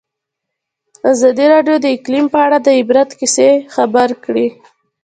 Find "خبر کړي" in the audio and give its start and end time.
3.73-4.47